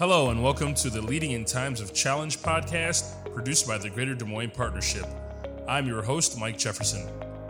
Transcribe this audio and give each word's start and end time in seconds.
Hello, 0.00 0.30
and 0.30 0.42
welcome 0.42 0.72
to 0.72 0.88
the 0.88 1.02
Leading 1.02 1.32
in 1.32 1.44
Times 1.44 1.78
of 1.78 1.92
Challenge 1.92 2.38
podcast, 2.38 3.34
produced 3.34 3.68
by 3.68 3.76
the 3.76 3.90
Greater 3.90 4.14
Des 4.14 4.24
Moines 4.24 4.48
Partnership. 4.48 5.04
I'm 5.68 5.86
your 5.86 6.00
host, 6.00 6.38
Mike 6.38 6.56
Jefferson. 6.56 7.06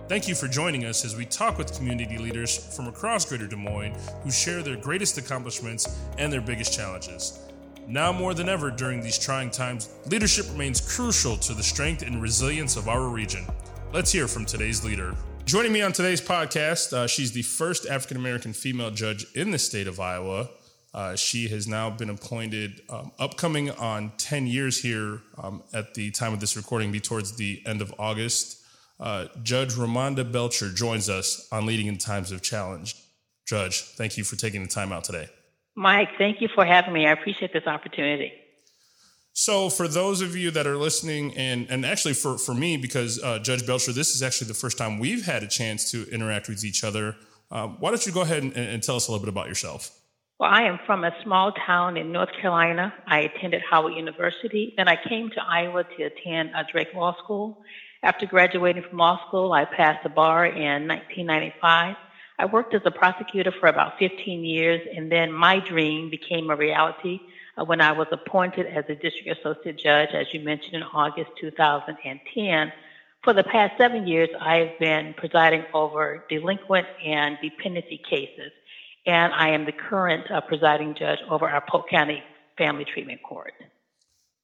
Thank 0.08 0.26
you 0.26 0.34
for 0.34 0.48
joining 0.48 0.84
us 0.84 1.04
as 1.04 1.14
we 1.14 1.26
talk 1.26 1.58
with 1.58 1.72
community 1.76 2.18
leaders 2.18 2.74
from 2.74 2.88
across 2.88 3.24
Greater 3.24 3.46
Des 3.46 3.54
Moines 3.54 3.94
who 4.24 4.32
share 4.32 4.64
their 4.64 4.74
greatest 4.74 5.16
accomplishments 5.16 5.96
and 6.18 6.32
their 6.32 6.40
biggest 6.40 6.74
challenges. 6.74 7.38
Now 7.86 8.12
more 8.12 8.34
than 8.34 8.48
ever 8.48 8.72
during 8.72 9.00
these 9.00 9.16
trying 9.16 9.52
times, 9.52 9.88
leadership 10.06 10.46
remains 10.50 10.80
crucial 10.80 11.36
to 11.36 11.54
the 11.54 11.62
strength 11.62 12.02
and 12.02 12.20
resilience 12.20 12.76
of 12.76 12.88
our 12.88 13.10
region. 13.10 13.46
Let's 13.92 14.10
hear 14.10 14.26
from 14.26 14.44
today's 14.44 14.84
leader. 14.84 15.14
Joining 15.44 15.70
me 15.70 15.82
on 15.82 15.92
today's 15.92 16.20
podcast, 16.20 16.92
uh, 16.92 17.06
she's 17.06 17.30
the 17.30 17.42
first 17.42 17.86
African 17.86 18.16
American 18.16 18.52
female 18.52 18.90
judge 18.90 19.24
in 19.36 19.52
the 19.52 19.58
state 19.60 19.86
of 19.86 20.00
Iowa. 20.00 20.48
Uh, 20.92 21.14
she 21.14 21.48
has 21.48 21.68
now 21.68 21.88
been 21.88 22.10
appointed, 22.10 22.82
um, 22.88 23.12
upcoming 23.18 23.70
on 23.70 24.12
10 24.18 24.46
years 24.46 24.82
here 24.82 25.20
um, 25.38 25.62
at 25.72 25.94
the 25.94 26.10
time 26.10 26.32
of 26.32 26.40
this 26.40 26.56
recording, 26.56 26.90
be 26.90 26.98
towards 26.98 27.36
the 27.36 27.62
end 27.64 27.80
of 27.80 27.94
August. 27.98 28.60
Uh, 28.98 29.26
Judge 29.42 29.74
Romonda 29.74 30.30
Belcher 30.30 30.70
joins 30.70 31.08
us 31.08 31.48
on 31.52 31.64
Leading 31.64 31.86
in 31.86 31.96
Times 31.96 32.32
of 32.32 32.42
Challenge. 32.42 32.94
Judge, 33.46 33.82
thank 33.82 34.18
you 34.18 34.24
for 34.24 34.36
taking 34.36 34.62
the 34.62 34.68
time 34.68 34.92
out 34.92 35.04
today. 35.04 35.28
Mike, 35.76 36.10
thank 36.18 36.40
you 36.40 36.48
for 36.54 36.64
having 36.64 36.92
me. 36.92 37.06
I 37.06 37.12
appreciate 37.12 37.52
this 37.52 37.66
opportunity. 37.66 38.32
So, 39.32 39.70
for 39.70 39.86
those 39.86 40.20
of 40.20 40.36
you 40.36 40.50
that 40.50 40.66
are 40.66 40.76
listening, 40.76 41.36
and, 41.36 41.68
and 41.70 41.86
actually 41.86 42.14
for, 42.14 42.36
for 42.36 42.52
me, 42.52 42.76
because 42.76 43.22
uh, 43.22 43.38
Judge 43.38 43.64
Belcher, 43.64 43.92
this 43.92 44.14
is 44.14 44.22
actually 44.22 44.48
the 44.48 44.54
first 44.54 44.76
time 44.76 44.98
we've 44.98 45.24
had 45.24 45.44
a 45.44 45.46
chance 45.46 45.90
to 45.92 46.08
interact 46.10 46.48
with 46.48 46.64
each 46.64 46.82
other, 46.82 47.16
uh, 47.50 47.68
why 47.68 47.90
don't 47.90 48.04
you 48.04 48.12
go 48.12 48.22
ahead 48.22 48.42
and, 48.42 48.52
and 48.56 48.82
tell 48.82 48.96
us 48.96 49.06
a 49.06 49.12
little 49.12 49.24
bit 49.24 49.32
about 49.32 49.48
yourself? 49.48 49.99
Well, 50.40 50.48
I 50.50 50.62
am 50.62 50.78
from 50.86 51.04
a 51.04 51.14
small 51.22 51.52
town 51.52 51.98
in 51.98 52.12
North 52.12 52.30
Carolina. 52.40 52.94
I 53.06 53.20
attended 53.20 53.60
Howard 53.60 53.92
University. 53.92 54.72
Then 54.74 54.88
I 54.88 54.96
came 54.96 55.28
to 55.32 55.42
Iowa 55.46 55.84
to 55.84 56.02
attend 56.04 56.52
Drake 56.72 56.94
Law 56.94 57.14
School. 57.22 57.62
After 58.02 58.24
graduating 58.24 58.84
from 58.88 58.96
law 58.96 59.20
school, 59.28 59.52
I 59.52 59.66
passed 59.66 60.02
the 60.02 60.08
bar 60.08 60.46
in 60.46 60.88
1995. 60.88 61.94
I 62.38 62.46
worked 62.46 62.72
as 62.72 62.80
a 62.86 62.90
prosecutor 62.90 63.52
for 63.60 63.66
about 63.66 63.98
15 63.98 64.42
years, 64.42 64.80
and 64.96 65.12
then 65.12 65.30
my 65.30 65.58
dream 65.58 66.08
became 66.08 66.48
a 66.48 66.56
reality 66.56 67.20
uh, 67.58 67.64
when 67.66 67.82
I 67.82 67.92
was 67.92 68.06
appointed 68.10 68.64
as 68.64 68.86
a 68.88 68.94
district 68.94 69.38
associate 69.38 69.76
judge, 69.76 70.14
as 70.14 70.32
you 70.32 70.40
mentioned, 70.40 70.76
in 70.76 70.84
August 70.84 71.32
2010. 71.38 72.72
For 73.22 73.34
the 73.34 73.44
past 73.44 73.76
seven 73.76 74.06
years, 74.06 74.30
I've 74.40 74.78
been 74.78 75.12
presiding 75.18 75.64
over 75.74 76.24
delinquent 76.30 76.86
and 77.04 77.36
dependency 77.42 77.98
cases, 77.98 78.52
and 79.06 79.32
I 79.32 79.50
am 79.50 79.64
the 79.64 79.72
current 79.72 80.30
uh, 80.30 80.40
presiding 80.40 80.94
judge 80.98 81.18
over 81.28 81.48
our 81.48 81.62
Polk 81.68 81.88
County 81.88 82.22
Family 82.58 82.84
Treatment 82.84 83.22
Court. 83.22 83.52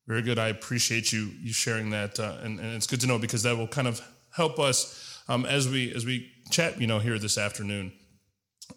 Very 0.06 0.22
good. 0.22 0.38
I 0.38 0.48
appreciate 0.48 1.12
you 1.12 1.30
you 1.40 1.52
sharing 1.52 1.90
that, 1.90 2.20
uh, 2.20 2.36
and, 2.42 2.60
and 2.60 2.74
it's 2.74 2.86
good 2.86 3.00
to 3.00 3.06
know 3.06 3.18
because 3.18 3.42
that 3.42 3.56
will 3.56 3.68
kind 3.68 3.88
of 3.88 4.00
help 4.34 4.58
us 4.58 5.22
um, 5.28 5.44
as 5.44 5.68
we 5.68 5.92
as 5.94 6.06
we 6.06 6.30
chat, 6.50 6.80
you 6.80 6.86
know, 6.86 6.98
here 6.98 7.18
this 7.18 7.38
afternoon. 7.38 7.92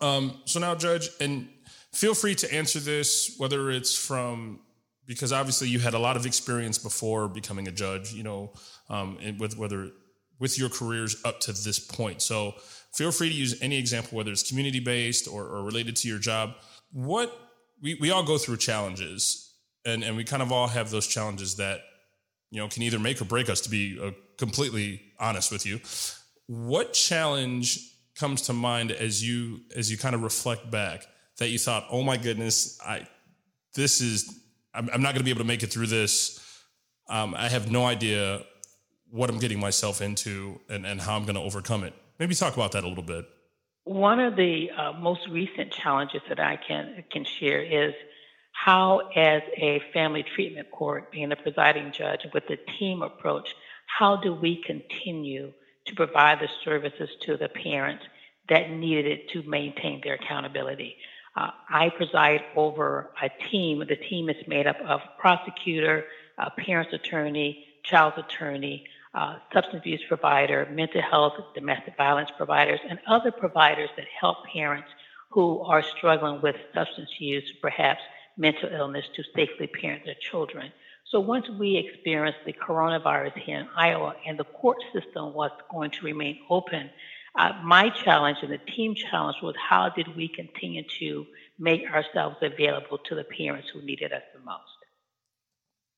Um, 0.02 0.42
so 0.46 0.60
now, 0.60 0.76
Judge, 0.76 1.10
and 1.20 1.48
feel 1.94 2.14
free 2.14 2.36
to 2.36 2.54
answer 2.54 2.80
this, 2.80 3.36
whether 3.38 3.70
it's 3.70 3.96
from 3.96 4.60
because 5.06 5.34
obviously 5.34 5.68
you 5.68 5.80
had 5.80 5.96
a 5.96 6.00
lot 6.00 6.16
of 6.16 6.26
experience 6.26 6.78
before 6.78 7.28
becoming 7.28 7.68
a 7.68 7.72
judge, 7.72 8.14
you 8.14 8.24
know, 8.24 8.54
um, 8.90 9.18
with 9.40 9.58
whether 9.58 9.92
with 10.40 10.58
your 10.58 10.70
careers 10.70 11.16
up 11.26 11.40
to 11.42 11.52
this 11.52 11.80
point. 11.80 12.22
So 12.22 12.54
feel 12.94 13.12
free 13.12 13.30
to 13.30 13.36
use 13.36 13.62
any 13.62 13.78
example, 13.78 14.18
whether 14.18 14.32
it's 14.32 14.48
community 14.48 14.80
based 14.80 15.28
or, 15.28 15.44
or 15.46 15.64
related 15.64 15.96
to 15.98 16.08
your 16.08 16.20
job. 16.20 16.56
What 16.92 17.32
we, 17.82 17.96
we 17.96 18.12
all 18.12 18.24
go 18.24 18.38
through 18.38 18.58
challenges 18.58 19.54
and 19.86 20.04
and 20.04 20.18
we 20.18 20.24
kind 20.24 20.42
of 20.42 20.52
all 20.52 20.68
have 20.68 20.90
those 20.90 21.08
challenges 21.08 21.56
that 21.56 21.82
you 22.52 22.60
know 22.60 22.68
can 22.68 22.84
either 22.84 23.00
make 23.00 23.22
or 23.22 23.26
break 23.26 23.50
us 23.50 23.62
to 23.62 23.70
be 23.70 24.00
uh, 24.02 24.12
completely 24.38 25.02
honest 25.20 25.52
with 25.52 25.66
you. 25.66 25.80
What 26.48 26.94
challenge 26.94 27.90
comes 28.20 28.42
to 28.44 28.54
mind 28.54 28.92
as 28.92 29.26
you 29.26 29.62
as 29.76 29.90
you 29.90 29.98
kind 29.98 30.14
of 30.14 30.22
reflect 30.24 30.70
back 30.70 31.06
that 31.38 31.50
you 31.50 31.58
thought 31.58 31.88
oh 31.90 32.04
my 32.04 32.18
goodness 32.18 32.78
i 32.86 33.08
this 33.76 34.02
is 34.02 34.40
i'm, 34.74 34.90
I'm 34.94 35.02
not 35.02 35.14
going 35.14 35.20
to 35.20 35.24
be 35.24 35.32
able 35.32 35.42
to 35.42 35.48
make 35.48 35.64
it 35.64 35.72
through 35.72 35.88
this. 35.88 36.46
Um, 37.08 37.34
i 37.36 37.48
have 37.48 37.72
no 37.72 37.86
idea 37.86 38.44
what 39.10 39.30
i'm 39.30 39.40
getting 39.40 39.60
myself 39.60 40.02
into 40.02 40.60
and, 40.70 40.86
and 40.86 41.00
how 41.00 41.16
i'm 41.16 41.24
going 41.24 41.36
to 41.36 41.42
overcome 41.42 41.84
it 41.86 41.94
maybe 42.20 42.36
talk 42.36 42.54
about 42.54 42.72
that 42.72 42.84
a 42.84 42.88
little 42.88 43.04
bit 43.04 43.26
one 43.86 44.20
of 44.20 44.36
the 44.36 44.70
uh, 44.72 44.94
most 44.94 45.28
recent 45.30 45.72
challenges 45.72 46.22
that 46.30 46.40
i 46.40 46.56
can 46.56 47.04
can 47.12 47.26
share 47.26 47.62
is 47.62 47.94
how, 48.52 49.10
as 49.16 49.42
a 49.56 49.82
family 49.94 50.24
treatment 50.24 50.70
court, 50.72 51.12
being 51.12 51.30
the 51.30 51.36
presiding 51.36 51.92
judge 51.92 52.26
with 52.34 52.48
the 52.48 52.58
team 52.78 53.02
approach, 53.02 53.56
how 53.86 54.18
do 54.18 54.34
we 54.34 54.62
continue 54.64 55.54
to 55.86 55.96
provide 55.96 56.40
the 56.40 56.50
services 56.64 57.10
to 57.22 57.38
the 57.38 57.48
parents 57.48 58.04
that 58.50 58.70
needed 58.70 59.06
it 59.06 59.30
to 59.30 59.44
maintain 59.44 60.02
their 60.04 60.16
accountability? 60.16 60.98
Uh, 61.36 61.52
I 61.70 61.90
preside 61.90 62.42
over 62.56 63.12
a 63.22 63.30
team. 63.50 63.80
The 63.80 63.96
team 63.96 64.30
is 64.30 64.48
made 64.48 64.68
up 64.68 64.78
of 64.86 65.00
prosecutor, 65.18 66.06
parents 66.58 66.92
attorney, 66.94 67.66
child's 67.84 68.18
attorney, 68.18 68.86
uh, 69.14 69.38
substance 69.54 69.82
abuse 69.82 70.02
provider, 70.08 70.68
mental 70.72 71.02
health, 71.02 71.34
domestic 71.56 71.98
violence 71.98 72.30
providers, 72.38 72.80
and 72.88 73.00
other 73.08 73.32
providers 73.32 73.90
that 73.98 74.06
help 74.20 74.38
parents 74.52 74.88
who 75.32 75.62
are 75.62 75.84
struggling 75.84 76.42
with 76.42 76.56
substance 76.74 77.10
use, 77.20 77.44
perhaps 77.62 78.02
mental 78.38 78.70
illness 78.72 79.06
to 79.16 79.24
safely 79.36 79.68
parent 79.68 80.06
their 80.06 80.16
children. 80.20 80.72
So 81.06 81.20
once 81.20 81.50
we 81.50 81.76
experienced 81.76 82.40
the 82.46 82.54
coronavirus 82.54 83.38
here 83.40 83.60
in 83.60 83.68
Iowa 83.76 84.16
and 84.28 84.38
the 84.38 84.44
court 84.44 84.78
system 84.94 85.34
was 85.34 85.52
going 85.72 85.92
to 85.92 86.06
remain 86.06 86.40
open, 86.50 86.90
uh, 87.38 87.54
my 87.64 87.90
challenge 87.90 88.38
and 88.42 88.52
the 88.52 88.60
team 88.60 88.96
challenge 88.96 89.38
was 89.42 89.56
how 89.58 89.90
did 89.90 90.16
we 90.16 90.28
continue 90.28 90.84
to 91.00 91.26
make 91.58 91.84
ourselves 91.92 92.38
available 92.42 93.00
to 93.06 93.16
the 93.16 93.24
parents 93.24 93.70
who 93.74 93.82
needed 93.82 94.14
us 94.14 94.22
the 94.34 94.40
most. 94.40 94.62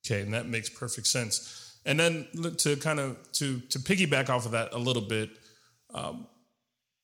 Okay, 0.05 0.21
and 0.21 0.33
that 0.33 0.47
makes 0.47 0.69
perfect 0.69 1.07
sense. 1.07 1.70
And 1.85 1.99
then 1.99 2.27
to 2.57 2.75
kind 2.75 2.99
of 2.99 3.17
to 3.33 3.59
to 3.59 3.79
piggyback 3.79 4.29
off 4.29 4.45
of 4.45 4.51
that 4.51 4.73
a 4.73 4.77
little 4.77 5.01
bit, 5.01 5.29
um, 5.93 6.27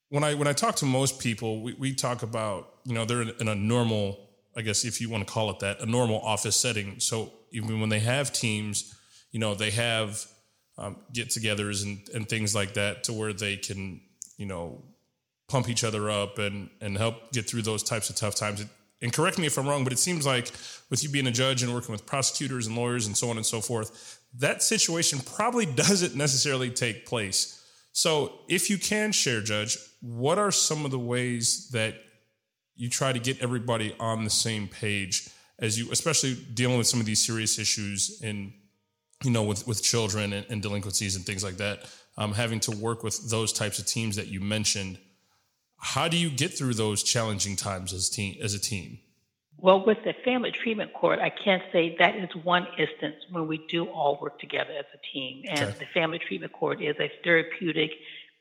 when 0.10 0.24
I 0.24 0.36
when 0.36 0.48
I 0.48 0.54
talk 0.54 0.76
to 0.78 0.86
most 0.86 1.20
people, 1.20 1.62
we, 1.62 1.74
we 1.74 1.94
talk 1.94 2.24
about 2.24 2.76
you 2.86 2.94
know 2.94 3.06
they're 3.06 3.24
in, 3.24 3.48
a 3.48 3.56
normal 3.56 4.28
I 4.56 4.62
guess 4.62 4.86
if 4.86 5.02
you 5.02 5.10
want 5.10 5.28
to 5.28 5.32
call 5.32 5.50
it 5.52 5.60
that, 5.60 5.82
a 5.82 5.86
normal 5.86 6.20
office 6.22 6.56
setting. 6.56 7.00
So 7.00 7.32
even 7.52 7.80
when 7.80 7.90
they 7.90 8.00
have 8.00 8.34
teams, 8.34 8.96
you 9.32 9.40
know, 9.40 9.54
they 9.54 9.72
have 9.72 10.26
um, 10.78 10.98
get-togethers 11.14 11.84
and, 11.84 12.00
and 12.14 12.28
things 12.28 12.56
like 12.56 12.74
that 12.74 13.04
to 13.06 13.14
where 13.14 13.34
they 13.34 13.58
can, 13.58 14.02
you 14.38 14.46
know, 14.46 14.84
pump 15.48 15.70
each 15.70 15.84
other 15.84 16.10
up 16.10 16.40
and 16.40 16.70
and 16.82 16.98
help 16.98 17.32
get 17.32 17.50
through 17.50 17.62
those 17.62 17.84
types 17.84 18.10
of 18.10 18.16
tough 18.16 18.36
times. 18.36 18.66
And 19.02 19.14
correct 19.14 19.38
me 19.38 19.46
if 19.46 19.58
I'm 19.58 19.68
wrong, 19.68 19.84
but 19.84 19.94
it 19.94 20.00
seems 20.00 20.26
like 20.26 20.52
with 20.90 21.04
you 21.04 21.10
being 21.10 21.28
a 21.28 21.32
judge 21.32 21.62
and 21.62 21.74
working 21.74 21.92
with 21.92 22.06
prosecutors 22.06 22.66
and 22.68 22.76
lawyers 22.76 23.06
and 23.06 23.16
so 23.16 23.30
on 23.30 23.38
and 23.38 23.46
so 23.46 23.62
forth, 23.62 24.17
that 24.36 24.64
situation 24.64 25.20
probably 25.20 25.66
doesn't 25.84 26.16
necessarily 26.16 26.70
take 26.70 27.06
place. 27.06 27.54
So 27.92 28.40
if 28.48 28.70
you 28.70 28.78
can 28.78 29.12
share, 29.12 29.42
Judge, 29.42 29.78
what 30.02 30.38
are 30.38 30.52
some 30.52 30.86
of 30.86 30.92
the 30.92 31.00
ways 31.00 31.70
that 31.72 31.96
you 32.76 32.90
try 32.90 33.12
to 33.12 33.20
get 33.20 33.42
everybody 33.42 33.96
on 34.00 34.24
the 34.24 34.30
same 34.30 34.68
page 34.68 35.28
as 35.60 35.80
you, 35.80 35.92
especially 35.92 36.36
dealing 36.54 36.78
with 36.78 36.86
some 36.86 37.00
of 37.00 37.08
these 37.08 37.26
serious 37.26 37.58
issues 37.58 38.22
in, 38.22 38.54
you 39.24 39.32
know, 39.32 39.44
with 39.44 39.68
with 39.68 39.82
children 39.82 40.32
and, 40.32 40.46
and 40.50 40.62
delinquencies 40.62 41.16
and 41.16 41.26
things 41.26 41.44
like 41.44 41.58
that. 41.58 41.90
Um, 42.20 42.34
having 42.34 42.60
to 42.62 42.72
work 42.72 43.04
with 43.04 43.30
those 43.30 43.52
types 43.52 43.80
of 43.80 43.86
teams 43.86 44.16
that 44.16 44.28
you 44.28 44.40
mentioned. 44.40 45.00
How 45.80 46.08
do 46.08 46.18
you 46.18 46.30
get 46.30 46.58
through 46.58 46.74
those 46.74 47.04
challenging 47.04 47.56
times 47.56 47.94
as 47.94 48.10
team 48.10 48.38
as 48.42 48.54
a 48.54 48.60
team? 48.60 49.00
Well, 49.60 49.84
with 49.86 50.04
the 50.04 50.14
family 50.24 50.52
treatment 50.52 50.94
court, 50.94 51.20
I 51.20 51.30
can't 51.30 51.64
say 51.72 51.96
that 51.98 52.16
is 52.16 52.30
one 52.44 52.68
instance 52.78 53.16
when 53.32 53.48
we 53.48 53.66
do 53.68 53.86
all 53.86 54.20
work 54.22 54.40
together 54.40 54.72
as 54.78 54.86
a 54.94 55.14
team. 55.14 55.46
And 55.50 55.62
okay. 55.62 55.80
the 55.80 55.86
family 55.94 56.20
treatment 56.20 56.54
court 56.54 56.82
is 56.82 56.96
a 57.00 57.12
therapeutic, 57.24 57.92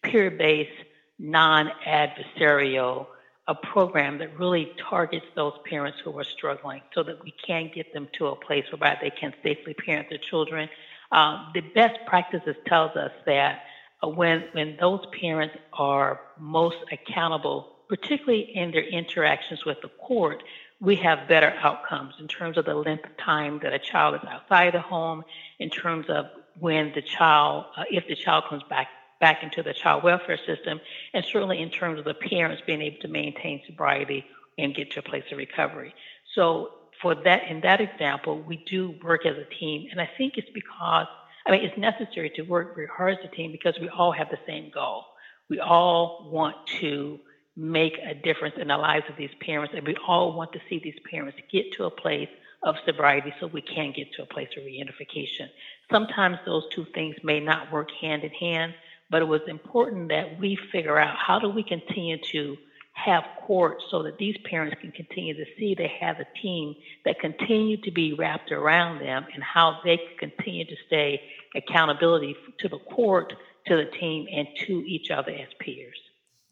peer 0.02 0.30
based, 0.30 0.84
non 1.18 1.70
adversarial 1.86 3.06
a 3.48 3.54
program 3.54 4.18
that 4.18 4.38
really 4.38 4.72
targets 4.90 5.26
those 5.36 5.52
parents 5.70 5.98
who 6.04 6.18
are 6.18 6.24
struggling 6.24 6.82
so 6.94 7.02
that 7.02 7.22
we 7.22 7.32
can 7.46 7.70
get 7.72 7.92
them 7.92 8.08
to 8.12 8.26
a 8.26 8.36
place 8.36 8.64
whereby 8.72 8.98
they 9.00 9.10
can 9.10 9.32
safely 9.42 9.72
parent 9.72 10.08
their 10.08 10.18
children. 10.18 10.68
Um, 11.12 11.52
the 11.54 11.60
best 11.60 11.98
practices 12.06 12.56
tells 12.66 12.96
us 12.96 13.12
that 13.24 13.62
when, 14.02 14.44
when 14.52 14.76
those 14.80 15.04
parents 15.20 15.54
are 15.72 16.20
most 16.38 16.76
accountable, 16.90 17.75
particularly 17.88 18.40
in 18.54 18.70
their 18.72 18.84
interactions 18.84 19.64
with 19.64 19.80
the 19.82 19.88
court, 19.88 20.42
we 20.80 20.96
have 20.96 21.28
better 21.28 21.54
outcomes 21.62 22.14
in 22.20 22.28
terms 22.28 22.58
of 22.58 22.64
the 22.64 22.74
length 22.74 23.04
of 23.04 23.16
time 23.16 23.60
that 23.62 23.72
a 23.72 23.78
child 23.78 24.14
is 24.14 24.20
outside 24.28 24.74
the 24.74 24.80
home, 24.80 25.24
in 25.58 25.70
terms 25.70 26.06
of 26.08 26.26
when 26.58 26.92
the 26.94 27.02
child, 27.02 27.66
uh, 27.76 27.84
if 27.90 28.06
the 28.08 28.16
child 28.16 28.44
comes 28.48 28.62
back 28.64 28.88
back 29.18 29.42
into 29.42 29.62
the 29.62 29.72
child 29.72 30.02
welfare 30.02 30.38
system, 30.46 30.78
and 31.14 31.24
certainly 31.24 31.62
in 31.62 31.70
terms 31.70 31.98
of 31.98 32.04
the 32.04 32.12
parents 32.12 32.62
being 32.66 32.82
able 32.82 32.98
to 33.00 33.08
maintain 33.08 33.62
sobriety 33.66 34.26
and 34.58 34.74
get 34.74 34.90
to 34.90 34.98
a 34.98 35.02
place 35.02 35.24
of 35.32 35.38
recovery. 35.38 35.94
So 36.34 36.70
for 37.00 37.14
that 37.14 37.48
in 37.48 37.60
that 37.62 37.80
example, 37.80 38.42
we 38.42 38.62
do 38.68 38.94
work 39.02 39.24
as 39.24 39.36
a 39.36 39.54
team, 39.58 39.88
and 39.90 40.00
I 40.00 40.10
think 40.18 40.34
it's 40.36 40.50
because 40.52 41.06
I 41.46 41.50
mean 41.50 41.64
it's 41.64 41.78
necessary 41.78 42.30
to 42.36 42.42
work 42.42 42.74
very 42.74 42.88
hard 42.88 43.18
as 43.18 43.24
a 43.24 43.34
team 43.34 43.52
because 43.52 43.78
we 43.80 43.88
all 43.88 44.12
have 44.12 44.28
the 44.28 44.38
same 44.46 44.70
goal. 44.70 45.04
We 45.48 45.60
all 45.60 46.28
want 46.30 46.56
to 46.80 47.20
make 47.56 47.94
a 47.98 48.14
difference 48.14 48.56
in 48.58 48.68
the 48.68 48.76
lives 48.76 49.06
of 49.08 49.16
these 49.16 49.30
parents, 49.40 49.74
and 49.76 49.86
we 49.86 49.96
all 50.06 50.34
want 50.34 50.52
to 50.52 50.60
see 50.68 50.78
these 50.78 50.98
parents 51.10 51.38
get 51.50 51.72
to 51.72 51.84
a 51.84 51.90
place 51.90 52.28
of 52.62 52.76
sobriety 52.84 53.32
so 53.40 53.46
we 53.46 53.62
can 53.62 53.92
get 53.92 54.12
to 54.12 54.22
a 54.22 54.26
place 54.26 54.48
of 54.56 54.64
reunification. 54.64 55.48
Sometimes 55.90 56.38
those 56.44 56.64
two 56.70 56.84
things 56.94 57.16
may 57.22 57.40
not 57.40 57.72
work 57.72 57.90
hand 58.00 58.24
in 58.24 58.30
hand, 58.30 58.74
but 59.08 59.22
it 59.22 59.26
was 59.26 59.40
important 59.46 60.08
that 60.08 60.38
we 60.38 60.58
figure 60.72 60.98
out 60.98 61.16
how 61.16 61.38
do 61.38 61.48
we 61.48 61.62
continue 61.62 62.18
to 62.32 62.56
have 62.92 63.22
court 63.46 63.82
so 63.90 64.02
that 64.02 64.18
these 64.18 64.36
parents 64.44 64.76
can 64.80 64.90
continue 64.90 65.34
to 65.34 65.44
see 65.58 65.74
they 65.74 65.92
have 66.00 66.18
a 66.18 66.26
team 66.40 66.74
that 67.04 67.20
continue 67.20 67.76
to 67.76 67.90
be 67.90 68.14
wrapped 68.14 68.50
around 68.50 69.00
them 69.00 69.24
and 69.34 69.42
how 69.42 69.78
they 69.84 70.00
continue 70.18 70.64
to 70.64 70.76
stay 70.86 71.20
accountability 71.54 72.34
to 72.58 72.68
the 72.68 72.78
court, 72.78 73.34
to 73.66 73.76
the 73.76 73.84
team, 73.98 74.26
and 74.32 74.48
to 74.66 74.72
each 74.86 75.10
other 75.10 75.30
as 75.30 75.48
peers. 75.60 75.98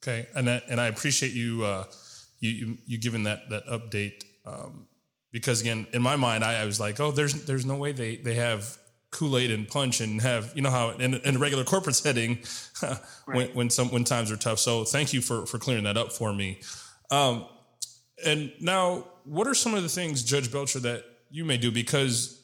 Okay, 0.07 0.27
and 0.35 0.51
I, 0.51 0.63
and 0.69 0.79
I 0.79 0.89
appreciate 0.89 1.33
you 1.33 1.65
uh, 1.65 1.85
you, 2.39 2.51
you 2.51 2.79
you 2.87 2.99
giving 2.99 3.25
that 3.25 3.49
that 3.49 3.67
update 3.67 4.25
um, 4.45 4.87
because 5.33 5.63
again, 5.63 5.87
in 5.93 6.03
my 6.03 6.17
mind, 6.17 6.45
I, 6.45 6.61
I 6.61 6.65
was 6.65 6.79
like, 6.79 7.01
oh, 7.01 7.11
there's 7.11 7.45
there's 7.45 7.65
no 7.65 7.77
way 7.77 7.93
they 7.93 8.17
they 8.17 8.35
have 8.35 8.77
Kool 9.11 9.39
Aid 9.39 9.51
and 9.51 9.67
punch 9.67 10.01
and 10.01 10.21
have 10.21 10.53
you 10.55 10.63
know 10.63 10.71
how 10.71 10.91
in, 10.91 11.15
in 11.15 11.37
a 11.37 11.39
regular 11.39 11.65
corporate 11.65 11.97
setting 12.07 12.39
right. 12.83 12.99
when 13.27 13.49
when 13.49 13.71
some 13.71 13.89
when 13.89 14.05
times 14.05 14.31
are 14.31 14.37
tough. 14.37 14.59
So 14.59 14.85
thank 14.85 15.13
you 15.13 15.21
for 15.21 15.47
for 15.47 15.59
clearing 15.59 15.85
that 15.85 15.97
up 15.97 16.13
for 16.13 16.33
me. 16.33 16.61
Um, 17.11 17.47
and 18.25 18.53
now, 18.61 19.07
what 19.25 19.47
are 19.47 19.55
some 19.55 19.75
of 19.75 19.83
the 19.83 19.89
things, 19.89 20.23
Judge 20.23 20.53
Belcher, 20.53 20.81
that 20.81 21.05
you 21.31 21.45
may 21.45 21.57
do 21.57 21.71
because 21.71 22.44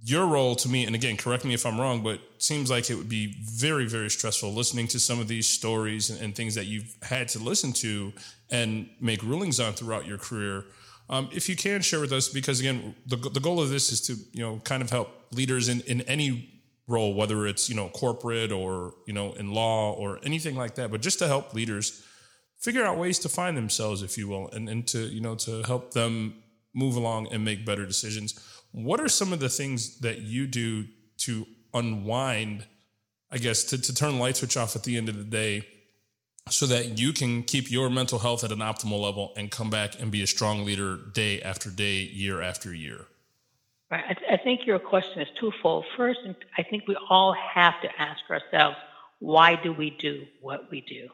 your 0.00 0.26
role 0.26 0.54
to 0.56 0.68
me, 0.68 0.84
and 0.84 0.94
again, 0.94 1.16
correct 1.16 1.44
me 1.44 1.54
if 1.54 1.64
I'm 1.64 1.80
wrong, 1.80 2.02
but 2.02 2.20
seems 2.38 2.70
like 2.70 2.90
it 2.90 2.94
would 2.96 3.08
be 3.08 3.36
very, 3.44 3.86
very 3.86 4.10
stressful 4.10 4.52
listening 4.52 4.88
to 4.88 4.98
some 4.98 5.20
of 5.20 5.28
these 5.28 5.48
stories 5.48 6.10
and, 6.10 6.20
and 6.20 6.34
things 6.34 6.54
that 6.54 6.66
you've 6.66 6.94
had 7.02 7.28
to 7.28 7.38
listen 7.38 7.72
to 7.74 8.12
and 8.50 8.88
make 9.00 9.22
rulings 9.22 9.60
on 9.60 9.74
throughout 9.74 10.06
your 10.06 10.18
career. 10.18 10.64
Um, 11.08 11.28
if 11.32 11.48
you 11.48 11.56
can 11.56 11.82
share 11.82 12.00
with 12.00 12.12
us, 12.12 12.28
because 12.28 12.58
again, 12.60 12.94
the, 13.06 13.16
the 13.16 13.40
goal 13.40 13.60
of 13.60 13.70
this 13.70 13.92
is 13.92 14.00
to 14.02 14.14
you 14.32 14.42
know 14.42 14.60
kind 14.64 14.82
of 14.82 14.90
help 14.90 15.08
leaders 15.32 15.68
in, 15.68 15.82
in 15.82 16.00
any 16.02 16.48
role, 16.88 17.14
whether 17.14 17.46
it's 17.46 17.68
you 17.68 17.76
know 17.76 17.88
corporate 17.88 18.50
or 18.50 18.94
you 19.06 19.12
know 19.12 19.32
in 19.34 19.52
law 19.52 19.92
or 19.92 20.18
anything 20.24 20.56
like 20.56 20.74
that, 20.76 20.90
but 20.90 21.00
just 21.00 21.18
to 21.18 21.28
help 21.28 21.54
leaders 21.54 22.04
figure 22.60 22.84
out 22.84 22.96
ways 22.96 23.18
to 23.20 23.28
find 23.28 23.56
themselves, 23.56 24.02
if 24.02 24.16
you 24.16 24.28
will, 24.28 24.48
and, 24.50 24.68
and 24.68 24.86
to 24.88 24.98
you 24.98 25.20
know 25.20 25.34
to 25.34 25.62
help 25.62 25.92
them 25.92 26.34
move 26.74 26.96
along 26.96 27.28
and 27.32 27.44
make 27.44 27.66
better 27.66 27.84
decisions. 27.84 28.38
What 28.72 29.00
are 29.00 29.08
some 29.08 29.32
of 29.32 29.40
the 29.40 29.48
things 29.48 30.00
that 30.00 30.20
you 30.20 30.46
do 30.46 30.86
to 31.18 31.46
unwind? 31.72 32.66
I 33.30 33.38
guess 33.38 33.64
to, 33.64 33.80
to 33.80 33.94
turn 33.94 34.18
light 34.18 34.36
switch 34.36 34.56
off 34.56 34.76
at 34.76 34.84
the 34.84 34.96
end 34.96 35.08
of 35.08 35.16
the 35.16 35.24
day 35.24 35.66
so 36.50 36.66
that 36.66 36.98
you 36.98 37.12
can 37.12 37.42
keep 37.42 37.70
your 37.70 37.88
mental 37.88 38.18
health 38.18 38.44
at 38.44 38.52
an 38.52 38.58
optimal 38.58 39.00
level 39.00 39.32
and 39.36 39.50
come 39.50 39.70
back 39.70 39.98
and 40.00 40.10
be 40.10 40.22
a 40.22 40.26
strong 40.26 40.64
leader 40.64 40.98
day 41.14 41.40
after 41.40 41.70
day, 41.70 42.00
year 42.00 42.42
after 42.42 42.74
year? 42.74 43.06
Right. 43.90 44.04
I, 44.08 44.14
th- 44.14 44.30
I 44.30 44.36
think 44.42 44.66
your 44.66 44.78
question 44.78 45.22
is 45.22 45.28
twofold. 45.38 45.84
First, 45.96 46.20
I 46.58 46.62
think 46.62 46.88
we 46.88 46.96
all 47.08 47.34
have 47.54 47.74
to 47.82 47.88
ask 47.98 48.20
ourselves, 48.30 48.76
why 49.18 49.54
do 49.62 49.72
we 49.72 49.90
do 49.90 50.26
what 50.40 50.70
we 50.70 50.80
do? 50.80 51.08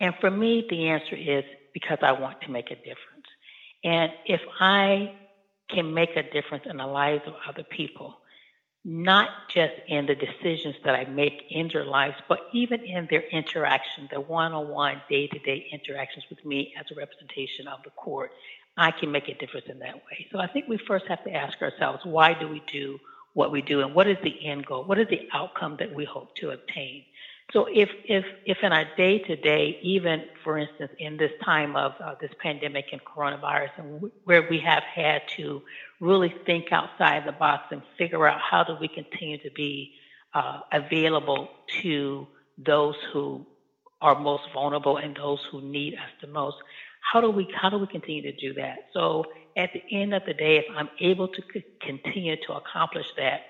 And 0.00 0.14
for 0.20 0.30
me, 0.30 0.66
the 0.68 0.88
answer 0.88 1.14
is 1.14 1.44
because 1.72 1.98
I 2.02 2.12
want 2.12 2.40
to 2.42 2.50
make 2.50 2.70
a 2.70 2.76
difference. 2.76 3.26
And 3.82 4.12
if 4.26 4.40
I 4.60 5.14
can 5.72 5.92
make 5.92 6.16
a 6.16 6.22
difference 6.22 6.64
in 6.68 6.76
the 6.78 6.86
lives 6.86 7.22
of 7.26 7.34
other 7.48 7.62
people, 7.62 8.18
not 8.84 9.28
just 9.52 9.74
in 9.88 10.06
the 10.06 10.14
decisions 10.14 10.76
that 10.84 10.94
I 10.94 11.04
make 11.04 11.44
in 11.50 11.68
their 11.72 11.84
lives, 11.84 12.16
but 12.28 12.40
even 12.52 12.80
in 12.80 13.06
their 13.10 13.22
interaction, 13.30 14.08
the 14.12 14.20
one 14.20 14.52
on 14.52 14.68
one, 14.68 15.02
day 15.08 15.26
to 15.28 15.38
day 15.40 15.66
interactions 15.72 16.24
with 16.30 16.44
me 16.44 16.74
as 16.78 16.86
a 16.90 16.94
representation 16.94 17.68
of 17.68 17.82
the 17.84 17.90
court. 17.90 18.30
I 18.76 18.92
can 18.92 19.10
make 19.10 19.28
a 19.28 19.34
difference 19.34 19.66
in 19.68 19.78
that 19.80 19.96
way. 19.96 20.26
So 20.32 20.38
I 20.38 20.46
think 20.46 20.68
we 20.68 20.78
first 20.78 21.06
have 21.08 21.22
to 21.24 21.34
ask 21.34 21.60
ourselves 21.60 22.00
why 22.04 22.34
do 22.34 22.48
we 22.48 22.62
do 22.72 22.98
what 23.34 23.52
we 23.52 23.62
do 23.62 23.80
and 23.80 23.94
what 23.94 24.08
is 24.08 24.16
the 24.22 24.46
end 24.46 24.66
goal? 24.66 24.84
What 24.84 24.98
is 24.98 25.08
the 25.08 25.28
outcome 25.32 25.76
that 25.78 25.94
we 25.94 26.04
hope 26.04 26.34
to 26.36 26.50
obtain? 26.50 27.04
So 27.52 27.66
if 27.72 27.90
if 28.04 28.24
if 28.46 28.58
in 28.62 28.72
our 28.72 28.84
day 28.96 29.18
to 29.18 29.36
day, 29.36 29.78
even 29.82 30.24
for 30.44 30.58
instance 30.58 30.92
in 30.98 31.16
this 31.16 31.32
time 31.44 31.76
of 31.76 31.92
uh, 32.04 32.14
this 32.20 32.30
pandemic 32.40 32.86
and 32.92 33.00
coronavirus, 33.04 33.70
and 33.78 33.92
w- 33.94 34.12
where 34.24 34.46
we 34.48 34.60
have 34.60 34.84
had 34.84 35.22
to 35.36 35.62
really 36.00 36.34
think 36.46 36.72
outside 36.72 37.24
the 37.26 37.32
box 37.32 37.64
and 37.72 37.82
figure 37.98 38.26
out 38.26 38.40
how 38.40 38.62
do 38.64 38.76
we 38.80 38.88
continue 38.88 39.38
to 39.38 39.50
be 39.56 39.92
uh, 40.34 40.60
available 40.72 41.48
to 41.82 42.26
those 42.58 42.96
who 43.12 43.46
are 44.00 44.14
most 44.14 44.44
vulnerable 44.54 44.96
and 44.96 45.16
those 45.16 45.40
who 45.50 45.60
need 45.60 45.94
us 45.94 46.10
the 46.20 46.28
most. 46.28 46.56
How 47.12 47.20
do 47.20 47.30
we 47.30 47.48
how 47.54 47.68
do 47.68 47.78
we 47.78 47.86
continue 47.88 48.22
to 48.22 48.32
do 48.32 48.54
that? 48.54 48.78
So 48.94 49.24
at 49.56 49.70
the 49.72 49.82
end 49.90 50.14
of 50.14 50.22
the 50.24 50.34
day, 50.34 50.58
if 50.58 50.66
I'm 50.76 50.88
able 51.00 51.28
to 51.28 51.42
c- 51.52 51.64
continue 51.82 52.36
to 52.46 52.52
accomplish 52.54 53.06
that, 53.16 53.40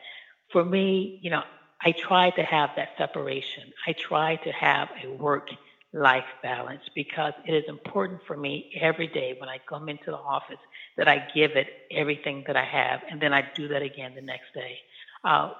for 0.52 0.64
me, 0.64 1.18
you 1.22 1.30
know, 1.30 1.42
I 1.82 1.92
try 1.92 2.30
to 2.30 2.42
have 2.42 2.70
that 2.76 2.90
separation. 2.98 3.72
I 3.86 3.92
try 3.92 4.36
to 4.36 4.52
have 4.52 4.88
a 5.02 5.10
work 5.10 5.48
life 5.92 6.24
balance 6.42 6.82
because 6.94 7.32
it 7.46 7.52
is 7.52 7.64
important 7.68 8.20
for 8.26 8.36
me 8.36 8.70
every 8.80 9.08
day 9.08 9.34
when 9.38 9.48
I 9.48 9.58
come 9.68 9.88
into 9.88 10.06
the 10.06 10.16
office 10.18 10.58
that 10.96 11.08
I 11.08 11.26
give 11.34 11.52
it 11.52 11.66
everything 11.90 12.44
that 12.46 12.56
I 12.56 12.64
have, 12.64 13.00
and 13.10 13.20
then 13.20 13.32
I 13.32 13.48
do 13.54 13.68
that 13.68 13.82
again 13.82 14.14
the 14.14 14.20
next 14.20 14.54
day. 14.54 14.78
Uh, 15.24 15.52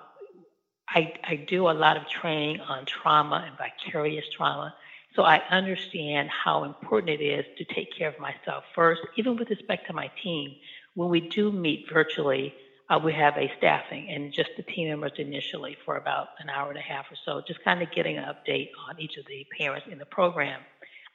I, 0.88 1.14
I 1.24 1.36
do 1.36 1.68
a 1.68 1.72
lot 1.72 1.96
of 1.96 2.08
training 2.08 2.60
on 2.60 2.84
trauma 2.84 3.44
and 3.46 3.56
vicarious 3.56 4.24
trauma, 4.36 4.74
so 5.16 5.22
I 5.22 5.40
understand 5.50 6.28
how 6.30 6.64
important 6.64 7.20
it 7.20 7.24
is 7.24 7.44
to 7.58 7.64
take 7.74 7.96
care 7.96 8.08
of 8.08 8.18
myself 8.18 8.64
first, 8.74 9.00
even 9.16 9.36
with 9.36 9.50
respect 9.50 9.86
to 9.88 9.92
my 9.92 10.10
team. 10.22 10.54
When 10.94 11.08
we 11.08 11.20
do 11.20 11.50
meet 11.50 11.86
virtually, 11.92 12.54
uh, 12.90 12.98
we 13.02 13.12
have 13.12 13.36
a 13.36 13.50
staffing 13.56 14.10
and 14.10 14.32
just 14.32 14.50
the 14.56 14.62
team 14.64 14.88
members 14.88 15.12
initially 15.16 15.76
for 15.84 15.96
about 15.96 16.28
an 16.40 16.50
hour 16.50 16.68
and 16.68 16.78
a 16.78 16.82
half 16.82 17.06
or 17.10 17.16
so, 17.24 17.40
just 17.46 17.62
kind 17.62 17.80
of 17.82 17.90
getting 17.92 18.18
an 18.18 18.24
update 18.24 18.70
on 18.88 19.00
each 19.00 19.16
of 19.16 19.24
the 19.26 19.46
parents 19.56 19.86
in 19.90 19.98
the 19.98 20.04
program. 20.04 20.60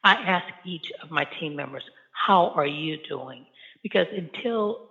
I 0.03 0.13
ask 0.13 0.45
each 0.65 0.91
of 1.03 1.11
my 1.11 1.25
team 1.39 1.55
members, 1.55 1.83
how 2.11 2.53
are 2.55 2.65
you 2.65 2.97
doing? 3.07 3.45
Because 3.83 4.07
until 4.15 4.87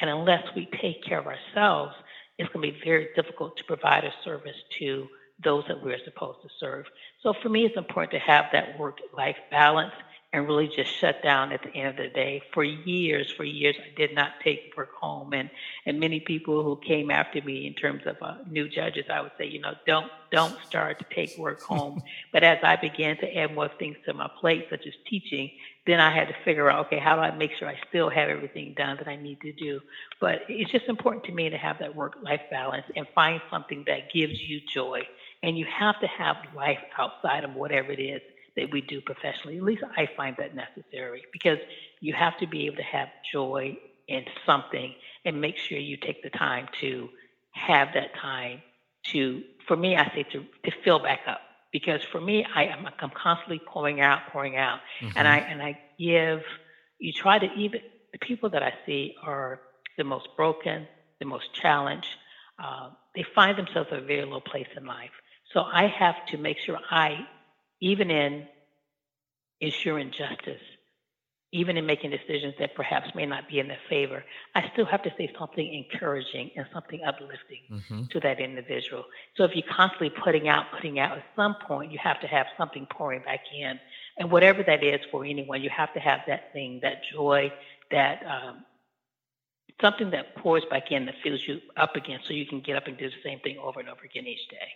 and 0.00 0.08
unless 0.08 0.44
we 0.54 0.68
take 0.80 1.02
care 1.02 1.18
of 1.18 1.26
ourselves, 1.26 1.92
it's 2.38 2.48
going 2.52 2.64
to 2.64 2.72
be 2.72 2.84
very 2.84 3.08
difficult 3.16 3.56
to 3.56 3.64
provide 3.64 4.04
a 4.04 4.12
service 4.24 4.56
to 4.78 5.08
those 5.42 5.64
that 5.66 5.82
we're 5.82 5.98
supposed 6.04 6.38
to 6.42 6.48
serve. 6.60 6.84
So 7.22 7.34
for 7.42 7.48
me, 7.48 7.64
it's 7.64 7.76
important 7.76 8.12
to 8.12 8.20
have 8.20 8.46
that 8.52 8.78
work 8.78 8.98
life 9.16 9.36
balance 9.50 9.92
and 10.38 10.46
really 10.46 10.68
just 10.68 10.90
shut 10.90 11.22
down 11.22 11.52
at 11.52 11.62
the 11.62 11.74
end 11.74 11.88
of 11.88 11.96
the 11.96 12.08
day. 12.08 12.42
For 12.54 12.62
years, 12.62 13.30
for 13.36 13.44
years, 13.44 13.76
I 13.78 13.94
did 13.96 14.14
not 14.14 14.32
take 14.42 14.72
work 14.76 14.94
home, 14.94 15.32
and 15.32 15.50
and 15.84 15.98
many 15.98 16.20
people 16.20 16.62
who 16.62 16.76
came 16.76 17.10
after 17.10 17.42
me 17.42 17.66
in 17.66 17.74
terms 17.74 18.02
of 18.06 18.16
uh, 18.22 18.36
new 18.48 18.68
judges, 18.68 19.06
I 19.12 19.20
would 19.20 19.32
say, 19.36 19.46
you 19.46 19.60
know, 19.60 19.74
don't 19.86 20.10
don't 20.30 20.56
start 20.66 21.00
to 21.00 21.14
take 21.14 21.36
work 21.36 21.60
home. 21.62 22.02
but 22.32 22.44
as 22.44 22.58
I 22.62 22.76
began 22.76 23.16
to 23.18 23.36
add 23.36 23.54
more 23.54 23.70
things 23.78 23.96
to 24.06 24.14
my 24.14 24.30
plate, 24.40 24.66
such 24.70 24.86
as 24.86 24.94
teaching, 25.08 25.50
then 25.86 26.00
I 26.00 26.14
had 26.14 26.28
to 26.28 26.34
figure 26.44 26.70
out, 26.70 26.86
okay, 26.86 26.98
how 26.98 27.16
do 27.16 27.22
I 27.22 27.32
make 27.32 27.50
sure 27.58 27.68
I 27.68 27.78
still 27.88 28.08
have 28.10 28.28
everything 28.28 28.74
done 28.76 28.96
that 28.98 29.08
I 29.08 29.16
need 29.16 29.40
to 29.40 29.52
do? 29.52 29.80
But 30.20 30.42
it's 30.48 30.70
just 30.70 30.86
important 30.86 31.24
to 31.24 31.32
me 31.32 31.50
to 31.50 31.58
have 31.58 31.80
that 31.80 31.96
work 31.96 32.16
life 32.22 32.42
balance 32.50 32.84
and 32.94 33.06
find 33.14 33.40
something 33.50 33.84
that 33.86 34.12
gives 34.12 34.40
you 34.40 34.60
joy. 34.72 35.00
And 35.42 35.58
you 35.58 35.66
have 35.66 35.98
to 36.00 36.06
have 36.06 36.36
life 36.54 36.78
outside 36.96 37.44
of 37.44 37.54
whatever 37.54 37.90
it 37.90 38.00
is 38.00 38.20
that 38.58 38.72
we 38.72 38.80
do 38.80 39.00
professionally. 39.00 39.56
At 39.56 39.62
least 39.62 39.82
I 39.96 40.08
find 40.16 40.36
that 40.38 40.54
necessary 40.54 41.22
because 41.32 41.58
you 42.00 42.12
have 42.12 42.36
to 42.38 42.46
be 42.46 42.66
able 42.66 42.76
to 42.76 42.82
have 42.82 43.08
joy 43.32 43.78
in 44.08 44.24
something 44.44 44.94
and 45.24 45.40
make 45.40 45.56
sure 45.56 45.78
you 45.78 45.96
take 45.96 46.22
the 46.22 46.30
time 46.30 46.68
to 46.80 47.08
have 47.52 47.88
that 47.94 48.14
time 48.14 48.62
to, 49.12 49.42
for 49.66 49.76
me, 49.76 49.96
I 49.96 50.10
say 50.14 50.24
to, 50.32 50.44
to 50.64 50.70
fill 50.84 50.98
back 50.98 51.20
up. 51.26 51.40
Because 51.70 52.00
for 52.10 52.20
me, 52.20 52.46
I 52.54 52.64
am 52.64 52.88
I'm 52.98 53.10
constantly 53.10 53.60
pouring 53.66 54.00
out, 54.00 54.20
pouring 54.32 54.56
out, 54.56 54.78
mm-hmm. 55.02 55.18
and 55.18 55.28
I 55.28 55.36
and 55.36 55.62
I 55.62 55.78
give. 55.98 56.40
You 56.98 57.12
try 57.12 57.38
to 57.38 57.46
even 57.52 57.82
the 58.10 58.18
people 58.18 58.48
that 58.50 58.62
I 58.62 58.72
see 58.86 59.14
are 59.22 59.60
the 59.98 60.04
most 60.04 60.28
broken, 60.34 60.86
the 61.20 61.26
most 61.26 61.52
challenged. 61.52 62.08
Uh, 62.58 62.88
they 63.14 63.22
find 63.34 63.58
themselves 63.58 63.90
at 63.92 63.98
a 63.98 64.02
very 64.02 64.24
low 64.24 64.40
place 64.40 64.68
in 64.78 64.86
life. 64.86 65.10
So 65.52 65.60
I 65.60 65.88
have 65.88 66.14
to 66.30 66.38
make 66.38 66.56
sure 66.58 66.78
I 66.90 67.26
even 67.80 68.10
in 68.10 68.46
ensuring 69.60 70.10
justice, 70.10 70.60
even 71.50 71.78
in 71.78 71.86
making 71.86 72.10
decisions 72.10 72.54
that 72.58 72.74
perhaps 72.74 73.14
may 73.14 73.24
not 73.24 73.48
be 73.48 73.58
in 73.58 73.68
their 73.68 73.78
favor, 73.88 74.22
I 74.54 74.70
still 74.72 74.84
have 74.84 75.02
to 75.04 75.10
say 75.16 75.32
something 75.38 75.66
encouraging 75.72 76.50
and 76.56 76.66
something 76.72 77.00
uplifting 77.02 77.62
mm-hmm. 77.70 78.02
to 78.10 78.20
that 78.20 78.38
individual. 78.38 79.04
So 79.36 79.44
if 79.44 79.52
you're 79.54 79.74
constantly 79.74 80.10
putting 80.10 80.48
out, 80.48 80.66
putting 80.74 80.98
out, 80.98 81.16
at 81.16 81.24
some 81.36 81.56
point 81.66 81.90
you 81.90 81.98
have 82.02 82.20
to 82.20 82.26
have 82.26 82.46
something 82.58 82.86
pouring 82.90 83.22
back 83.22 83.40
in. 83.58 83.80
And 84.18 84.30
whatever 84.30 84.62
that 84.64 84.84
is 84.84 85.00
for 85.10 85.24
anyone, 85.24 85.62
you 85.62 85.70
have 85.70 85.94
to 85.94 86.00
have 86.00 86.20
that 86.26 86.52
thing, 86.52 86.80
that 86.82 87.00
joy, 87.14 87.50
that 87.90 88.20
um, 88.26 88.64
something 89.80 90.10
that 90.10 90.36
pours 90.36 90.64
back 90.70 90.90
in 90.90 91.06
that 91.06 91.14
fills 91.22 91.40
you 91.46 91.60
up 91.76 91.96
again 91.96 92.20
so 92.26 92.34
you 92.34 92.46
can 92.46 92.60
get 92.60 92.76
up 92.76 92.86
and 92.86 92.98
do 92.98 93.08
the 93.08 93.16
same 93.24 93.40
thing 93.40 93.56
over 93.58 93.80
and 93.80 93.88
over 93.88 94.02
again 94.04 94.26
each 94.26 94.46
day. 94.48 94.68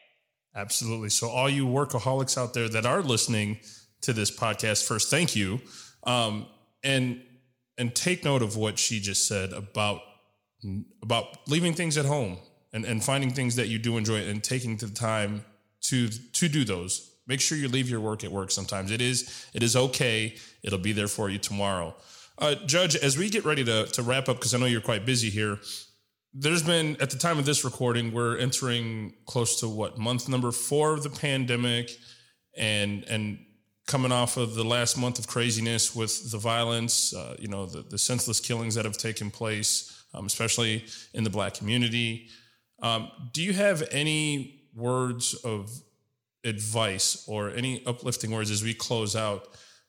Absolutely. 0.55 1.09
So, 1.09 1.29
all 1.29 1.49
you 1.49 1.67
workaholics 1.67 2.37
out 2.37 2.55
there 2.55 2.69
that 2.69 2.85
are 2.85 3.03
listening 3.03 3.59
to 4.03 4.13
this 4.13 4.31
podcast, 4.31 4.87
first, 4.87 5.11
thank 5.11 5.35
you. 5.35 5.61
Um, 6.05 6.47
and 6.85 7.23
and 7.79 7.95
take 7.95 8.25
note 8.25 8.43
of 8.43 8.57
what 8.57 8.79
she 8.79 9.01
just 9.01 9.27
said 9.27 9.53
about 9.53 10.01
about 11.03 11.49
leaving 11.49 11.75
things 11.75 11.97
at 11.97 12.05
home 12.05 12.39
and, 12.73 12.85
and 12.85 13.03
finding 13.03 13.31
things 13.31 13.57
that 13.57 13.69
you 13.69 13.79
do 13.79 13.97
enjoy 13.97 14.27
and 14.27 14.43
taking 14.43 14.77
the 14.77 14.89
time 14.89 15.45
to 15.83 16.09
to 16.09 16.49
do 16.49 16.65
those. 16.65 17.11
Make 17.27 17.41
sure 17.41 17.57
you 17.57 17.69
leave 17.69 17.89
your 17.89 18.01
work 18.01 18.25
at 18.25 18.33
work 18.33 18.51
sometimes. 18.51 18.91
It 18.91 19.01
is 19.01 19.47
it 19.55 19.63
is 19.63 19.77
okay. 19.77 20.37
It'll 20.63 20.79
be 20.79 20.93
there 20.93 21.09
for 21.09 21.31
you 21.31 21.39
tomorrow. 21.39 21.95
Uh, 22.39 22.55
Judge, 22.67 22.97
as 22.97 23.17
we 23.17 23.31
get 23.31 23.45
ready 23.45 23.63
to, 23.65 23.87
to 23.87 24.03
wrap 24.03 24.29
up, 24.29 24.37
because 24.37 24.55
I 24.55 24.59
know 24.59 24.67
you're 24.67 24.81
quite 24.81 25.07
busy 25.07 25.31
here, 25.31 25.59
there's 26.35 26.63
been, 26.63 26.97
at 27.01 27.11
the 27.11 27.19
time 27.19 27.39
of 27.39 27.45
this 27.45 27.65
recording, 27.65 28.13
we're 28.13 28.39
entering 28.39 29.15
close 29.27 29.61
to 29.61 29.69
what, 29.69 29.99
month 29.99 30.29
number 30.29 30.51
four 30.51 30.95
of 30.95 31.03
the 31.03 31.11
pandemic 31.11 31.91
and, 32.57 33.05
and 33.05 33.39
coming 33.87 34.13
off 34.13 34.37
of 34.37 34.55
the 34.55 34.65
last 34.65 34.97
month 34.97 35.19
of 35.19 35.27
craziness 35.27 35.95
with 35.95 36.31
the 36.31 36.39
violence, 36.39 37.15
uh, 37.15 37.37
you 37.39 37.49
know, 37.49 37.67
the, 37.67 37.83
the 37.83 37.99
senseless 37.99 38.41
killings 38.41 38.75
that 38.75 38.85
have 38.85 38.97
taken 38.97 39.31
place, 39.31 40.05
um, 40.15 40.25
especially 40.25 40.85
in 41.13 41.25
the 41.25 41.31
black 41.31 41.55
community. 41.55 42.29
Um, 42.81 43.11
do 43.33 43.43
you 43.43 43.53
have 43.53 43.83
any 43.91 44.63
words 44.75 45.35
of 45.35 45.71
advice 46.45 47.25
or 47.29 47.51
any 47.51 47.85
uplifting 47.87 48.31
words 48.31 48.51
as 48.51 48.63
we 48.63 48.73
close 48.73 49.15
out 49.15 49.49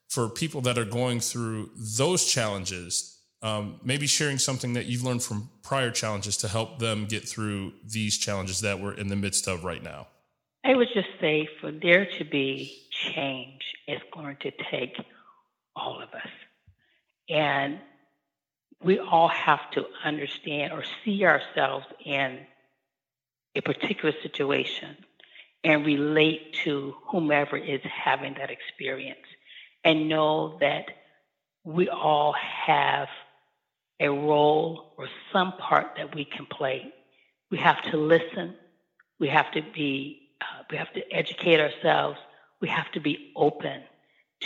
for 0.09 0.27
people 0.27 0.61
that 0.61 0.77
are 0.77 0.85
going 0.85 1.19
through 1.19 1.69
those 1.97 2.25
challenges? 2.25 3.12
Um, 3.43 3.81
maybe 3.83 4.07
sharing 4.07 4.37
something 4.37 4.71
that 4.73 4.85
you've 4.85 5.03
learned 5.03 5.21
from 5.21 5.49
prior 5.63 5.91
challenges 5.91 6.37
to 6.37 6.47
help 6.47 6.79
them 6.79 7.05
get 7.05 7.27
through 7.27 7.73
these 7.83 8.17
challenges 8.17 8.61
that 8.61 8.79
we're 8.79 8.93
in 8.93 9.09
the 9.09 9.17
midst 9.17 9.49
of 9.49 9.65
right 9.65 9.83
now. 9.83 10.07
I 10.63 10.75
would 10.75 10.87
just 10.93 11.09
say 11.19 11.49
for 11.59 11.69
there 11.69 12.07
to 12.19 12.23
be 12.23 12.87
change, 12.89 13.61
it's 13.85 14.03
going 14.13 14.37
to 14.41 14.51
take 14.71 14.95
all 15.75 16.01
of 16.01 16.07
us. 16.13 16.29
And 17.29 17.79
we 18.81 18.97
all 18.97 19.27
have 19.27 19.69
to 19.71 19.85
understand 20.05 20.71
or 20.71 20.85
see 21.03 21.25
ourselves 21.25 21.85
in 22.05 22.39
a 23.55 23.61
particular 23.61 24.13
situation 24.21 24.95
and 25.65 25.85
relate 25.85 26.53
to 26.63 26.95
whomever 27.07 27.57
is 27.57 27.81
having 27.83 28.35
that 28.35 28.51
experience 28.51 29.25
and 29.83 30.07
know 30.07 30.57
that 30.59 30.85
we 31.63 31.87
all 31.89 32.33
have 32.65 33.07
a 33.99 34.09
role 34.09 34.93
or 34.97 35.07
some 35.31 35.53
part 35.53 35.93
that 35.97 36.15
we 36.15 36.25
can 36.25 36.45
play. 36.45 36.93
We 37.51 37.57
have 37.59 37.81
to 37.91 37.97
listen. 37.97 38.55
We 39.19 39.27
have 39.29 39.51
to 39.51 39.61
be, 39.61 40.29
uh, 40.41 40.63
we 40.69 40.77
have 40.77 40.91
to 40.93 41.01
educate 41.11 41.59
ourselves. 41.59 42.17
We 42.61 42.67
have 42.69 42.91
to 42.93 42.99
be 42.99 43.31
open 43.35 43.83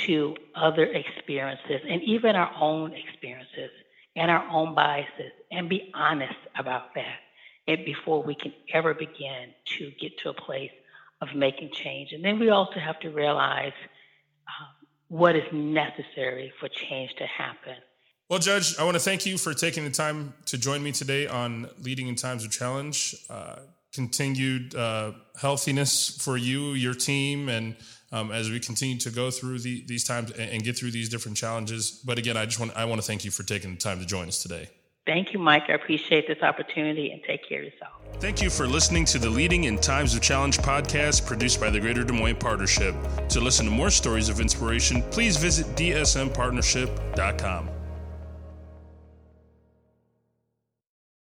to 0.05 0.35
other 0.55 0.85
experiences 0.85 1.81
and 1.89 2.01
even 2.03 2.35
our 2.35 2.51
own 2.59 2.93
experiences 2.93 3.71
and 4.15 4.29
our 4.29 4.47
own 4.49 4.75
biases 4.75 5.31
and 5.51 5.69
be 5.69 5.91
honest 5.93 6.37
about 6.57 6.93
that 6.95 7.19
and 7.67 7.83
before 7.85 8.23
we 8.23 8.35
can 8.35 8.53
ever 8.73 8.93
begin 8.93 9.53
to 9.65 9.91
get 9.99 10.17
to 10.19 10.29
a 10.29 10.33
place 10.33 10.71
of 11.21 11.29
making 11.35 11.71
change. 11.71 12.11
And 12.11 12.23
then 12.23 12.39
we 12.39 12.49
also 12.49 12.79
have 12.79 12.99
to 13.01 13.09
realize 13.09 13.73
um, 14.47 14.87
what 15.09 15.35
is 15.35 15.43
necessary 15.51 16.51
for 16.59 16.69
change 16.69 17.13
to 17.15 17.25
happen. 17.25 17.75
Well, 18.29 18.39
Judge, 18.39 18.77
I 18.77 18.83
want 18.83 18.95
to 18.95 18.99
thank 18.99 19.25
you 19.25 19.37
for 19.37 19.53
taking 19.53 19.85
the 19.85 19.89
time 19.89 20.33
to 20.47 20.57
join 20.57 20.83
me 20.83 20.91
today 20.91 21.27
on 21.27 21.69
Leading 21.81 22.07
in 22.07 22.15
Times 22.15 22.43
of 22.43 22.51
Challenge. 22.51 23.15
Uh, 23.29 23.55
continued 23.93 24.75
uh, 24.75 25.13
healthiness 25.39 26.21
for 26.21 26.35
you, 26.35 26.73
your 26.73 26.93
team, 26.93 27.47
and 27.47 27.77
um, 28.11 28.31
as 28.31 28.49
we 28.49 28.59
continue 28.59 28.97
to 28.97 29.09
go 29.09 29.31
through 29.31 29.59
the, 29.59 29.83
these 29.87 30.03
times 30.03 30.31
and, 30.31 30.51
and 30.51 30.63
get 30.63 30.77
through 30.77 30.91
these 30.91 31.07
different 31.07 31.37
challenges. 31.37 32.01
But 32.05 32.17
again, 32.17 32.35
I 32.35 32.45
just 32.45 32.59
want 32.59 32.75
I 32.75 32.83
want 32.83 32.99
to 33.01 33.07
thank 33.07 33.23
you 33.23 33.31
for 33.31 33.43
taking 33.43 33.71
the 33.71 33.77
time 33.77 33.99
to 33.99 34.05
join 34.05 34.27
us 34.27 34.43
today. 34.43 34.69
Thank 35.05 35.31
you, 35.31 35.39
Mike. 35.39 35.63
I 35.69 35.73
appreciate 35.73 36.27
this 36.27 36.41
opportunity 36.41 37.11
and 37.11 37.23
take 37.23 37.47
care 37.47 37.59
of 37.59 37.65
yourself. 37.65 37.93
Thank 38.19 38.41
you 38.41 38.49
for 38.49 38.67
listening 38.67 39.05
to 39.05 39.19
the 39.19 39.29
Leading 39.29 39.63
in 39.63 39.77
Times 39.77 40.13
of 40.13 40.21
Challenge 40.21 40.57
podcast 40.57 41.25
produced 41.25 41.61
by 41.61 41.69
the 41.69 41.79
Greater 41.79 42.03
Des 42.03 42.11
Moines 42.11 42.35
Partnership. 42.35 42.93
To 43.29 43.39
listen 43.39 43.65
to 43.67 43.71
more 43.71 43.89
stories 43.89 44.27
of 44.27 44.41
inspiration, 44.41 45.01
please 45.11 45.37
visit 45.37 45.65
dsmpartnership.com. 45.77 47.69